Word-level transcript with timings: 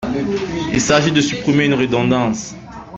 Il 0.73 0.81
s’agit 0.81 1.11
de 1.11 1.21
supprimer 1.21 1.65
une 1.65 1.75
redondance. 1.75 2.55